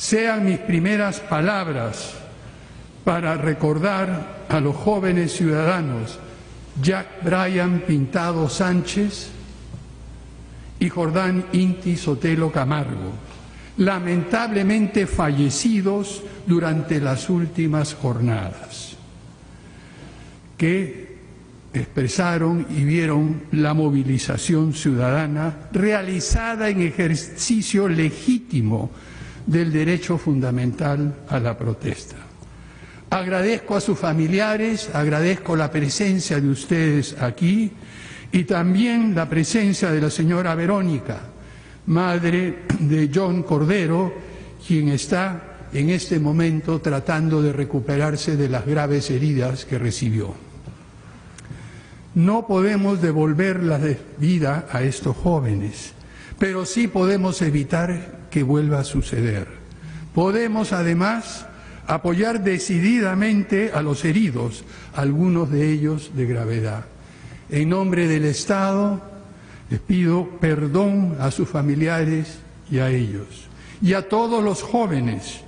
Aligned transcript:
sean 0.00 0.46
mis 0.46 0.58
primeras 0.58 1.20
palabras 1.20 2.14
para 3.04 3.36
recordar 3.36 4.46
a 4.48 4.58
los 4.58 4.74
jóvenes 4.74 5.30
ciudadanos 5.30 6.18
Jack 6.80 7.22
Bryan 7.22 7.80
Pintado 7.86 8.48
Sánchez 8.48 9.28
y 10.78 10.88
Jordán 10.88 11.44
Inti 11.52 11.98
Sotelo 11.98 12.50
Camargo, 12.50 13.12
lamentablemente 13.76 15.06
fallecidos 15.06 16.22
durante 16.46 16.98
las 16.98 17.28
últimas 17.28 17.92
jornadas, 17.92 18.96
que 20.56 21.18
expresaron 21.74 22.66
y 22.70 22.84
vieron 22.84 23.42
la 23.52 23.74
movilización 23.74 24.72
ciudadana 24.72 25.68
realizada 25.72 26.70
en 26.70 26.80
ejercicio 26.80 27.86
legítimo 27.86 28.90
del 29.46 29.72
derecho 29.72 30.18
fundamental 30.18 31.14
a 31.28 31.38
la 31.38 31.56
protesta. 31.56 32.16
Agradezco 33.10 33.76
a 33.76 33.80
sus 33.80 33.98
familiares, 33.98 34.90
agradezco 34.94 35.56
la 35.56 35.70
presencia 35.70 36.40
de 36.40 36.48
ustedes 36.48 37.20
aquí 37.20 37.72
y 38.30 38.44
también 38.44 39.14
la 39.14 39.28
presencia 39.28 39.90
de 39.90 40.00
la 40.00 40.10
señora 40.10 40.54
Verónica, 40.54 41.18
madre 41.86 42.60
de 42.78 43.10
John 43.12 43.42
Cordero, 43.42 44.12
quien 44.64 44.90
está 44.90 45.68
en 45.72 45.90
este 45.90 46.20
momento 46.20 46.80
tratando 46.80 47.42
de 47.42 47.52
recuperarse 47.52 48.36
de 48.36 48.48
las 48.48 48.64
graves 48.64 49.10
heridas 49.10 49.64
que 49.64 49.78
recibió. 49.78 50.34
No 52.14 52.46
podemos 52.46 53.02
devolver 53.02 53.62
la 53.62 53.80
vida 54.18 54.66
a 54.70 54.82
estos 54.82 55.16
jóvenes, 55.16 55.94
pero 56.38 56.64
sí 56.64 56.88
podemos 56.88 57.42
evitar 57.42 58.19
que 58.30 58.42
vuelva 58.42 58.80
a 58.80 58.84
suceder. 58.84 59.48
Podemos 60.14 60.72
además 60.72 61.46
apoyar 61.86 62.42
decididamente 62.44 63.72
a 63.74 63.82
los 63.82 64.04
heridos, 64.04 64.64
algunos 64.94 65.50
de 65.50 65.70
ellos 65.72 66.12
de 66.14 66.26
gravedad. 66.26 66.84
En 67.50 67.68
nombre 67.68 68.06
del 68.06 68.24
Estado 68.24 69.02
les 69.70 69.80
pido 69.80 70.28
perdón 70.40 71.16
a 71.20 71.30
sus 71.30 71.48
familiares 71.48 72.38
y 72.70 72.78
a 72.78 72.90
ellos, 72.90 73.48
y 73.82 73.94
a 73.94 74.08
todos 74.08 74.42
los 74.42 74.62
jóvenes 74.62 75.40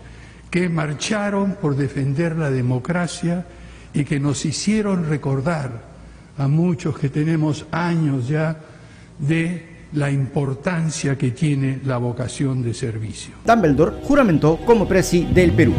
que 0.51 0.69
marcharon 0.69 1.57
por 1.61 1.77
defender 1.77 2.37
la 2.37 2.51
democracia 2.51 3.47
y 3.95 4.05
que 4.05 4.21
nos 4.21 4.45
hicieron 4.45 5.09
recordar 5.09 5.83
a 6.39 6.49
muchos 6.49 6.99
que 6.99 7.09
tenemos 7.09 7.67
años 7.71 8.29
ya 8.29 8.59
de 9.19 9.72
la 9.95 10.11
importancia 10.11 11.17
que 11.17 11.31
tiene 11.31 11.81
la 11.85 11.99
vocación 11.99 12.63
de 12.63 12.75
servicio. 12.75 13.35
Dumbledore 13.45 13.97
juramentó 14.03 14.59
como 14.65 14.87
presi 14.87 15.25
del 15.25 15.53
Perú. 15.53 15.75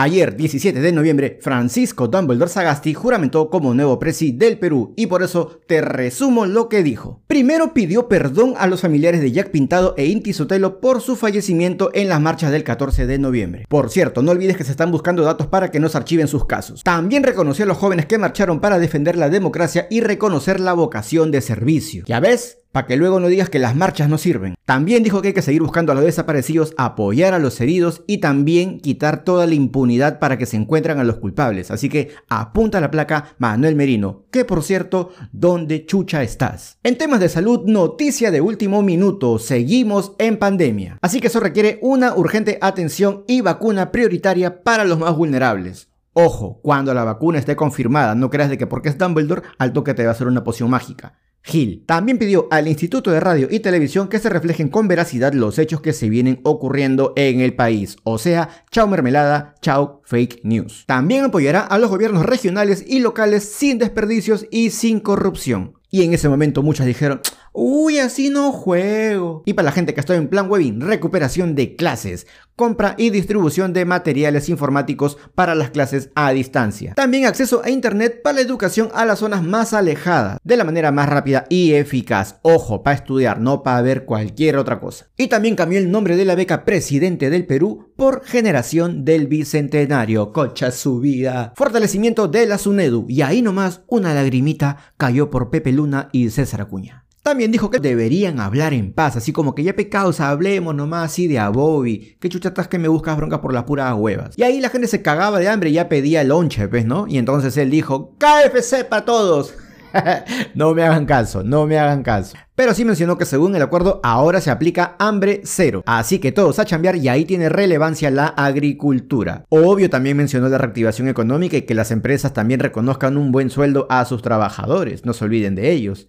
Ayer, 0.00 0.36
17 0.36 0.80
de 0.80 0.92
noviembre, 0.92 1.40
Francisco 1.42 2.06
Dumbledore 2.06 2.48
Sagasti 2.48 2.94
juramentó 2.94 3.50
como 3.50 3.74
nuevo 3.74 3.98
presi 3.98 4.30
del 4.30 4.56
Perú 4.56 4.94
y 4.94 5.08
por 5.08 5.24
eso 5.24 5.58
te 5.66 5.80
resumo 5.80 6.46
lo 6.46 6.68
que 6.68 6.84
dijo. 6.84 7.20
Primero 7.26 7.74
pidió 7.74 8.06
perdón 8.06 8.54
a 8.58 8.68
los 8.68 8.82
familiares 8.82 9.20
de 9.20 9.32
Jack 9.32 9.50
Pintado 9.50 9.94
e 9.96 10.06
Inti 10.06 10.32
Sotelo 10.32 10.78
por 10.80 11.00
su 11.00 11.16
fallecimiento 11.16 11.90
en 11.94 12.08
las 12.08 12.20
marchas 12.20 12.52
del 12.52 12.62
14 12.62 13.08
de 13.08 13.18
noviembre. 13.18 13.64
Por 13.68 13.90
cierto, 13.90 14.22
no 14.22 14.30
olvides 14.30 14.56
que 14.56 14.62
se 14.62 14.70
están 14.70 14.92
buscando 14.92 15.24
datos 15.24 15.48
para 15.48 15.72
que 15.72 15.80
no 15.80 15.88
se 15.88 15.98
archiven 15.98 16.28
sus 16.28 16.44
casos. 16.44 16.84
También 16.84 17.24
reconoció 17.24 17.64
a 17.64 17.66
los 17.66 17.78
jóvenes 17.78 18.06
que 18.06 18.18
marcharon 18.18 18.60
para 18.60 18.78
defender 18.78 19.16
la 19.16 19.30
democracia 19.30 19.88
y 19.90 20.00
reconocer 20.00 20.60
la 20.60 20.74
vocación 20.74 21.32
de 21.32 21.40
servicio. 21.40 22.04
¿Ya 22.06 22.20
ves? 22.20 22.58
Para 22.72 22.86
que 22.86 22.96
luego 22.96 23.20
no 23.20 23.28
digas 23.28 23.50
que 23.50 23.58
las 23.58 23.74
marchas 23.74 24.08
no 24.08 24.18
sirven. 24.18 24.54
También 24.64 25.02
dijo 25.02 25.22
que 25.22 25.28
hay 25.28 25.34
que 25.34 25.42
seguir 25.42 25.62
buscando 25.62 25.92
a 25.92 25.94
los 25.94 26.04
desaparecidos, 26.04 26.74
apoyar 26.76 27.34
a 27.34 27.38
los 27.38 27.60
heridos 27.60 28.02
y 28.06 28.18
también 28.18 28.80
quitar 28.80 29.24
toda 29.24 29.46
la 29.46 29.54
impunidad 29.54 30.18
para 30.18 30.38
que 30.38 30.46
se 30.46 30.56
encuentren 30.56 30.98
a 30.98 31.04
los 31.04 31.16
culpables. 31.16 31.70
Así 31.70 31.88
que 31.88 32.10
apunta 32.28 32.80
la 32.80 32.90
placa 32.90 33.34
Manuel 33.38 33.76
Merino, 33.76 34.24
que 34.30 34.44
por 34.44 34.62
cierto, 34.62 35.10
¿dónde 35.32 35.86
chucha 35.86 36.22
estás? 36.22 36.78
En 36.82 36.98
temas 36.98 37.20
de 37.20 37.28
salud, 37.28 37.64
noticia 37.66 38.30
de 38.30 38.40
último 38.40 38.82
minuto, 38.82 39.38
seguimos 39.38 40.12
en 40.18 40.36
pandemia. 40.38 40.98
Así 41.00 41.20
que 41.20 41.28
eso 41.28 41.40
requiere 41.40 41.78
una 41.82 42.14
urgente 42.14 42.58
atención 42.60 43.24
y 43.26 43.40
vacuna 43.40 43.90
prioritaria 43.90 44.62
para 44.62 44.84
los 44.84 44.98
más 44.98 45.16
vulnerables. 45.16 45.88
Ojo, 46.12 46.60
cuando 46.62 46.92
la 46.94 47.04
vacuna 47.04 47.38
esté 47.38 47.54
confirmada, 47.54 48.14
no 48.14 48.28
creas 48.28 48.50
de 48.50 48.58
que 48.58 48.66
porque 48.66 48.88
es 48.88 48.98
Dumbledore, 48.98 49.42
al 49.56 49.72
toque 49.72 49.94
te 49.94 50.02
va 50.02 50.08
a 50.08 50.12
hacer 50.12 50.26
una 50.26 50.42
poción 50.42 50.68
mágica. 50.68 51.14
Gil 51.42 51.84
también 51.86 52.18
pidió 52.18 52.48
al 52.50 52.68
Instituto 52.68 53.10
de 53.10 53.20
Radio 53.20 53.48
y 53.50 53.60
Televisión 53.60 54.08
que 54.08 54.18
se 54.18 54.28
reflejen 54.28 54.68
con 54.68 54.88
veracidad 54.88 55.32
los 55.32 55.58
hechos 55.58 55.80
que 55.80 55.92
se 55.92 56.08
vienen 56.08 56.40
ocurriendo 56.42 57.12
en 57.16 57.40
el 57.40 57.54
país, 57.54 57.96
o 58.04 58.18
sea, 58.18 58.48
chao 58.70 58.86
mermelada, 58.86 59.54
chao 59.62 60.02
fake 60.04 60.40
news. 60.44 60.84
También 60.86 61.24
apoyará 61.24 61.60
a 61.60 61.78
los 61.78 61.90
gobiernos 61.90 62.26
regionales 62.26 62.84
y 62.86 63.00
locales 63.00 63.44
sin 63.44 63.78
desperdicios 63.78 64.46
y 64.50 64.70
sin 64.70 65.00
corrupción. 65.00 65.78
Y 65.90 66.02
en 66.02 66.12
ese 66.12 66.28
momento 66.28 66.62
muchos 66.62 66.84
dijeron, 66.84 67.22
uy, 67.58 67.98
así 67.98 68.30
no 68.30 68.52
juego. 68.52 69.42
Y 69.44 69.54
para 69.54 69.66
la 69.66 69.72
gente 69.72 69.92
que 69.92 70.00
está 70.00 70.14
en 70.14 70.28
plan 70.28 70.48
webbing, 70.48 70.80
recuperación 70.80 71.56
de 71.56 71.74
clases, 71.74 72.26
compra 72.54 72.94
y 72.96 73.10
distribución 73.10 73.72
de 73.72 73.84
materiales 73.84 74.48
informáticos 74.48 75.18
para 75.34 75.56
las 75.56 75.70
clases 75.70 76.10
a 76.14 76.30
distancia. 76.30 76.94
También 76.94 77.26
acceso 77.26 77.62
a 77.64 77.70
internet 77.70 78.20
para 78.22 78.36
la 78.36 78.40
educación 78.42 78.90
a 78.94 79.04
las 79.04 79.18
zonas 79.18 79.42
más 79.42 79.72
alejadas, 79.72 80.38
de 80.44 80.56
la 80.56 80.64
manera 80.64 80.92
más 80.92 81.08
rápida 81.08 81.46
y 81.48 81.72
eficaz. 81.72 82.38
Ojo, 82.42 82.82
para 82.82 82.96
estudiar, 82.96 83.40
no 83.40 83.64
para 83.64 83.82
ver 83.82 84.04
cualquier 84.04 84.56
otra 84.56 84.78
cosa. 84.78 85.06
Y 85.16 85.26
también 85.26 85.56
cambió 85.56 85.78
el 85.78 85.90
nombre 85.90 86.16
de 86.16 86.24
la 86.24 86.36
beca 86.36 86.64
Presidente 86.64 87.28
del 87.28 87.46
Perú 87.46 87.92
por 87.96 88.24
Generación 88.24 89.04
del 89.04 89.26
Bicentenario. 89.26 90.32
Cocha 90.32 90.70
su 90.70 91.00
vida. 91.00 91.52
Fortalecimiento 91.56 92.28
de 92.28 92.46
la 92.46 92.58
SUNEDU. 92.58 93.06
Y 93.08 93.22
ahí 93.22 93.42
nomás 93.42 93.82
una 93.88 94.14
lagrimita 94.14 94.76
cayó 94.96 95.28
por 95.28 95.50
Pepe 95.50 95.72
Luna 95.72 96.08
y 96.12 96.30
César 96.30 96.60
Acuña. 96.60 97.07
También 97.28 97.52
dijo 97.52 97.70
que 97.70 97.78
deberían 97.78 98.40
hablar 98.40 98.72
en 98.72 98.90
paz, 98.90 99.14
así 99.14 99.34
como 99.34 99.54
que 99.54 99.62
ya 99.62 99.76
pecados, 99.76 100.18
hablemos 100.18 100.74
nomás 100.74 101.12
así 101.12 101.28
de 101.28 101.38
a 101.38 101.50
Bobby. 101.50 102.16
Que 102.18 102.30
chuchatas 102.30 102.68
que 102.68 102.78
me 102.78 102.88
buscas 102.88 103.18
bronca 103.18 103.42
por 103.42 103.52
las 103.52 103.64
puras 103.64 103.94
huevas. 103.94 104.30
Y 104.38 104.44
ahí 104.44 104.60
la 104.60 104.70
gente 104.70 104.88
se 104.88 105.02
cagaba 105.02 105.38
de 105.38 105.46
hambre 105.46 105.68
y 105.68 105.74
ya 105.74 105.90
pedía 105.90 106.24
lonche, 106.24 106.68
pues, 106.68 106.86
¿no? 106.86 107.06
Y 107.06 107.18
entonces 107.18 107.54
él 107.58 107.70
dijo, 107.70 108.16
KFC 108.16 108.88
para 108.88 109.04
todos. 109.04 109.52
no 110.54 110.74
me 110.74 110.84
hagan 110.84 111.04
caso, 111.04 111.44
no 111.44 111.66
me 111.66 111.78
hagan 111.78 112.02
caso. 112.02 112.34
Pero 112.54 112.72
sí 112.72 112.86
mencionó 112.86 113.18
que 113.18 113.26
según 113.26 113.54
el 113.54 113.60
acuerdo 113.60 114.00
ahora 114.02 114.40
se 114.40 114.50
aplica 114.50 114.96
hambre 114.98 115.42
cero. 115.44 115.82
Así 115.84 116.20
que 116.20 116.32
todos 116.32 116.58
a 116.58 116.64
cambiar 116.64 116.96
y 116.96 117.08
ahí 117.08 117.26
tiene 117.26 117.50
relevancia 117.50 118.10
la 118.10 118.28
agricultura. 118.28 119.44
Obvio 119.50 119.90
también 119.90 120.16
mencionó 120.16 120.48
la 120.48 120.56
reactivación 120.56 121.08
económica 121.08 121.58
y 121.58 121.62
que 121.62 121.74
las 121.74 121.90
empresas 121.90 122.32
también 122.32 122.60
reconozcan 122.60 123.18
un 123.18 123.32
buen 123.32 123.50
sueldo 123.50 123.86
a 123.90 124.06
sus 124.06 124.22
trabajadores. 124.22 125.04
No 125.04 125.12
se 125.12 125.26
olviden 125.26 125.56
de 125.56 125.72
ellos. 125.72 126.08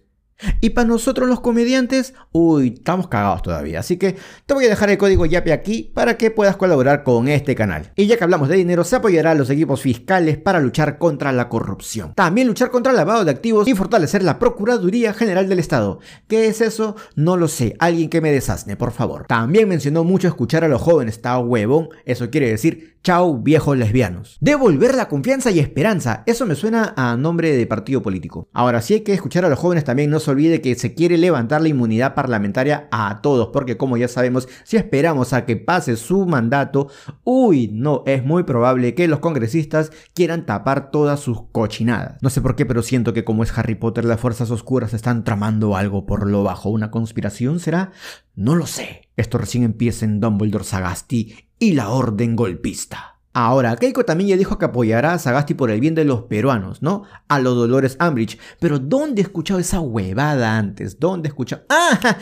Y 0.60 0.70
para 0.70 0.88
nosotros 0.88 1.28
los 1.28 1.40
comediantes, 1.40 2.14
uy, 2.32 2.74
estamos 2.76 3.08
cagados 3.08 3.42
todavía. 3.42 3.80
Así 3.80 3.96
que 3.96 4.16
te 4.46 4.54
voy 4.54 4.64
a 4.64 4.68
dejar 4.68 4.90
el 4.90 4.98
código 4.98 5.26
YAPE 5.26 5.52
aquí 5.52 5.90
para 5.94 6.16
que 6.16 6.30
puedas 6.30 6.56
colaborar 6.56 7.02
con 7.02 7.28
este 7.28 7.54
canal. 7.54 7.92
Y 7.96 8.06
ya 8.06 8.16
que 8.16 8.24
hablamos 8.24 8.48
de 8.48 8.56
dinero, 8.56 8.84
se 8.84 8.96
apoyará 8.96 9.32
a 9.32 9.34
los 9.34 9.50
equipos 9.50 9.82
fiscales 9.82 10.38
para 10.38 10.60
luchar 10.60 10.98
contra 10.98 11.32
la 11.32 11.48
corrupción. 11.48 12.14
También 12.14 12.46
luchar 12.46 12.70
contra 12.70 12.92
el 12.92 12.96
lavado 12.96 13.24
de 13.24 13.30
activos 13.30 13.68
y 13.68 13.74
fortalecer 13.74 14.22
la 14.22 14.38
Procuraduría 14.38 15.12
General 15.12 15.48
del 15.48 15.58
Estado. 15.58 16.00
¿Qué 16.28 16.46
es 16.46 16.60
eso? 16.60 16.96
No 17.14 17.36
lo 17.36 17.48
sé. 17.48 17.76
Alguien 17.78 18.08
que 18.08 18.20
me 18.20 18.32
desasne, 18.32 18.76
por 18.76 18.92
favor. 18.92 19.26
También 19.26 19.68
mencionó 19.68 20.04
mucho 20.04 20.28
escuchar 20.28 20.64
a 20.64 20.68
los 20.68 20.82
jóvenes. 20.82 21.16
Está 21.16 21.38
huevón. 21.38 21.88
Eso 22.04 22.30
quiere 22.30 22.50
decir 22.50 22.90
Chao, 23.02 23.38
viejos 23.38 23.78
lesbianos. 23.78 24.36
Devolver 24.42 24.94
la 24.94 25.08
confianza 25.08 25.50
y 25.50 25.58
esperanza. 25.58 26.22
Eso 26.26 26.44
me 26.44 26.54
suena 26.54 26.92
a 26.98 27.16
nombre 27.16 27.56
de 27.56 27.66
partido 27.66 28.02
político. 28.02 28.50
Ahora, 28.52 28.82
sí 28.82 28.92
hay 28.92 29.00
que 29.00 29.14
escuchar 29.14 29.42
a 29.46 29.48
los 29.48 29.58
jóvenes 29.58 29.84
también, 29.84 30.10
no 30.10 30.20
olvide 30.30 30.60
que 30.60 30.74
se 30.74 30.94
quiere 30.94 31.18
levantar 31.18 31.60
la 31.60 31.68
inmunidad 31.68 32.14
parlamentaria 32.14 32.88
a 32.90 33.20
todos, 33.22 33.48
porque 33.52 33.76
como 33.76 33.96
ya 33.96 34.08
sabemos, 34.08 34.48
si 34.64 34.76
esperamos 34.76 35.32
a 35.32 35.44
que 35.44 35.56
pase 35.56 35.96
su 35.96 36.26
mandato, 36.26 36.88
uy, 37.24 37.70
no, 37.72 38.02
es 38.06 38.24
muy 38.24 38.44
probable 38.44 38.94
que 38.94 39.08
los 39.08 39.20
congresistas 39.20 39.92
quieran 40.14 40.46
tapar 40.46 40.90
todas 40.90 41.20
sus 41.20 41.42
cochinadas. 41.52 42.16
No 42.22 42.30
sé 42.30 42.40
por 42.40 42.56
qué, 42.56 42.66
pero 42.66 42.82
siento 42.82 43.12
que 43.12 43.24
como 43.24 43.42
es 43.42 43.56
Harry 43.56 43.74
Potter, 43.74 44.04
las 44.04 44.20
fuerzas 44.20 44.50
oscuras 44.50 44.94
están 44.94 45.24
tramando 45.24 45.76
algo 45.76 46.06
por 46.06 46.28
lo 46.28 46.42
bajo. 46.42 46.70
¿Una 46.70 46.90
conspiración 46.90 47.60
será? 47.60 47.92
No 48.34 48.54
lo 48.54 48.66
sé. 48.66 49.08
Esto 49.16 49.38
recién 49.38 49.64
empieza 49.64 50.04
en 50.04 50.20
Dumbledore 50.20 50.64
Sagasti 50.64 51.34
y 51.58 51.72
la 51.72 51.90
orden 51.90 52.36
golpista. 52.36 53.09
Ahora, 53.32 53.76
Keiko 53.76 54.04
también 54.04 54.30
ya 54.30 54.36
dijo 54.36 54.58
que 54.58 54.64
apoyará 54.64 55.12
a 55.12 55.18
Sagasti 55.18 55.54
por 55.54 55.70
el 55.70 55.80
bien 55.80 55.94
de 55.94 56.04
los 56.04 56.22
peruanos, 56.22 56.82
¿no? 56.82 57.04
A 57.28 57.38
los 57.38 57.54
Dolores 57.54 57.96
Ambridge. 58.00 58.38
Pero 58.58 58.78
¿dónde 58.78 59.22
he 59.22 59.24
escuchado 59.24 59.60
esa 59.60 59.80
huevada 59.80 60.58
antes? 60.58 60.98
¿Dónde 60.98 61.28
he 61.28 61.30
escuchado? 61.30 61.62
¡Ah! 61.68 62.18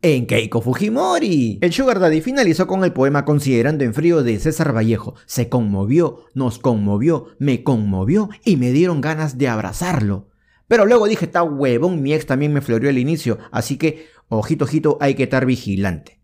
En 0.00 0.26
Keiko 0.26 0.60
Fujimori. 0.60 1.58
El 1.60 1.72
Sugar 1.72 1.98
Daddy 1.98 2.20
finalizó 2.20 2.66
con 2.66 2.84
el 2.84 2.92
poema 2.92 3.24
Considerando 3.24 3.84
en 3.84 3.94
frío 3.94 4.22
de 4.22 4.38
César 4.38 4.74
Vallejo. 4.74 5.14
Se 5.26 5.48
conmovió, 5.48 6.24
nos 6.34 6.58
conmovió, 6.58 7.26
me 7.38 7.64
conmovió 7.64 8.28
y 8.44 8.56
me 8.56 8.70
dieron 8.70 9.00
ganas 9.00 9.38
de 9.38 9.48
abrazarlo. 9.48 10.28
Pero 10.68 10.86
luego 10.86 11.08
dije, 11.08 11.24
está 11.24 11.42
huevón, 11.42 12.02
mi 12.02 12.12
ex 12.12 12.26
también 12.26 12.52
me 12.52 12.60
floreó 12.60 12.90
al 12.90 12.98
inicio, 12.98 13.38
así 13.50 13.76
que, 13.78 14.06
ojito, 14.28 14.66
ojito, 14.66 14.98
hay 15.00 15.14
que 15.14 15.24
estar 15.24 15.46
vigilante. 15.46 16.17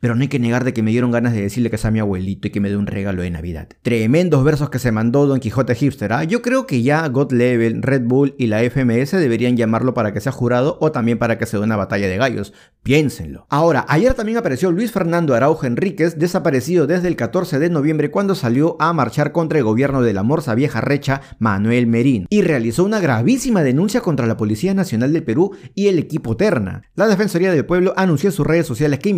Pero 0.00 0.14
no 0.14 0.22
hay 0.22 0.28
que 0.28 0.38
negar 0.38 0.64
de 0.64 0.72
que 0.72 0.82
me 0.82 0.90
dieron 0.90 1.10
ganas 1.10 1.32
de 1.32 1.42
decirle 1.42 1.70
que 1.70 1.78
sea 1.78 1.90
mi 1.90 2.00
abuelito 2.00 2.48
y 2.48 2.50
que 2.50 2.60
me 2.60 2.68
dé 2.68 2.76
un 2.76 2.86
regalo 2.86 3.22
de 3.22 3.30
Navidad. 3.30 3.68
Tremendos 3.82 4.44
versos 4.44 4.70
que 4.70 4.78
se 4.78 4.92
mandó 4.92 5.26
Don 5.26 5.40
Quijote 5.40 5.74
Hipster. 5.74 6.12
¿ah? 6.12 6.24
Yo 6.24 6.42
creo 6.42 6.66
que 6.66 6.82
ya 6.82 7.06
God 7.08 7.32
Level, 7.32 7.82
Red 7.82 8.02
Bull 8.04 8.34
y 8.38 8.46
la 8.46 8.60
FMS 8.62 9.12
deberían 9.12 9.56
llamarlo 9.56 9.94
para 9.94 10.12
que 10.12 10.20
sea 10.20 10.32
jurado 10.32 10.78
o 10.80 10.92
también 10.92 11.18
para 11.18 11.38
que 11.38 11.46
se 11.46 11.56
dé 11.56 11.62
una 11.62 11.76
batalla 11.76 12.08
de 12.08 12.16
gallos. 12.16 12.52
Piénsenlo. 12.82 13.46
Ahora, 13.50 13.84
ayer 13.88 14.14
también 14.14 14.38
apareció 14.38 14.70
Luis 14.70 14.92
Fernando 14.92 15.34
Araujo 15.34 15.66
Enríquez, 15.66 16.18
desaparecido 16.18 16.86
desde 16.86 17.08
el 17.08 17.16
14 17.16 17.58
de 17.58 17.70
noviembre 17.70 18.10
cuando 18.10 18.34
salió 18.34 18.76
a 18.80 18.92
marchar 18.92 19.32
contra 19.32 19.58
el 19.58 19.64
gobierno 19.64 20.02
de 20.02 20.12
la 20.12 20.22
Morsa 20.22 20.54
Vieja 20.54 20.80
Recha, 20.80 21.20
Manuel 21.38 21.86
Merín, 21.86 22.26
y 22.30 22.42
realizó 22.42 22.84
una 22.84 23.00
gravísima 23.00 23.62
denuncia 23.62 24.00
contra 24.00 24.26
la 24.26 24.36
Policía 24.36 24.74
Nacional 24.74 25.12
del 25.12 25.24
Perú 25.24 25.56
y 25.74 25.88
el 25.88 25.98
equipo 25.98 26.36
Terna. 26.36 26.82
La 26.94 27.08
Defensoría 27.08 27.52
del 27.52 27.66
Pueblo 27.66 27.92
anunció 27.96 28.28
en 28.28 28.32
sus 28.32 28.46
redes 28.46 28.66
sociales 28.66 28.98
que 29.00 29.08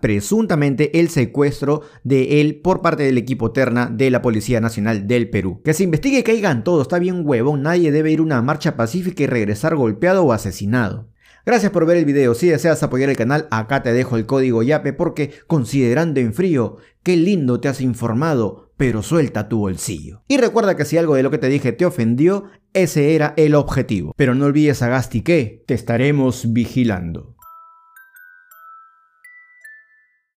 presuntamente 0.00 1.00
el 1.00 1.08
secuestro 1.08 1.82
de 2.04 2.40
él 2.40 2.60
por 2.62 2.82
parte 2.82 3.02
del 3.04 3.18
equipo 3.18 3.52
Terna 3.52 3.86
de 3.86 4.10
la 4.10 4.22
Policía 4.22 4.60
Nacional 4.60 5.06
del 5.06 5.30
Perú. 5.30 5.60
Que 5.64 5.74
se 5.74 5.84
investigue 5.84 6.18
y 6.18 6.22
caigan 6.22 6.64
todos, 6.64 6.82
está 6.82 6.98
bien 6.98 7.22
huevón, 7.24 7.62
nadie 7.62 7.92
debe 7.92 8.12
ir 8.12 8.20
a 8.20 8.22
una 8.22 8.42
marcha 8.42 8.76
pacífica 8.76 9.22
y 9.22 9.26
regresar 9.26 9.76
golpeado 9.76 10.24
o 10.24 10.32
asesinado. 10.32 11.08
Gracias 11.44 11.72
por 11.72 11.86
ver 11.86 11.96
el 11.96 12.04
video, 12.04 12.34
si 12.34 12.48
deseas 12.48 12.82
apoyar 12.84 13.10
el 13.10 13.16
canal 13.16 13.48
acá 13.50 13.82
te 13.82 13.92
dejo 13.92 14.16
el 14.16 14.26
código 14.26 14.62
YAPE 14.62 14.92
porque 14.92 15.32
considerando 15.48 16.20
en 16.20 16.34
frío, 16.34 16.76
qué 17.02 17.16
lindo 17.16 17.58
te 17.58 17.68
has 17.68 17.80
informado, 17.80 18.70
pero 18.76 19.02
suelta 19.02 19.48
tu 19.48 19.58
bolsillo. 19.58 20.22
Y 20.28 20.36
recuerda 20.36 20.76
que 20.76 20.84
si 20.84 20.98
algo 20.98 21.16
de 21.16 21.24
lo 21.24 21.32
que 21.32 21.38
te 21.38 21.48
dije 21.48 21.72
te 21.72 21.84
ofendió, 21.84 22.44
ese 22.74 23.14
era 23.14 23.34
el 23.36 23.56
objetivo. 23.56 24.12
Pero 24.16 24.34
no 24.34 24.46
olvides 24.46 24.82
a 24.82 24.88
Gasti 24.88 25.22
que 25.22 25.64
te 25.66 25.74
estaremos 25.74 26.52
vigilando. 26.52 27.34